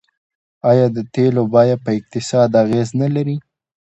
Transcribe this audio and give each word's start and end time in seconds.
آیا 0.69 0.87
د 0.95 0.97
تیلو 1.13 1.43
بیه 1.53 1.75
په 1.83 1.89
اقتصاد 1.99 2.49
اغیز 2.63 2.87
نلري؟ 3.01 3.37